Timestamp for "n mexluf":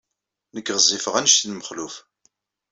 1.45-1.95